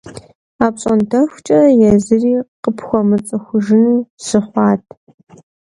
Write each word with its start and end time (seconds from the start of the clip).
АпщӀондэхукӀэ 0.65 1.61
езыри 1.93 2.33
къыпхуэмыцӀыхужыну 2.63 4.05
жьы 4.25 4.39
хъуат. 4.45 4.83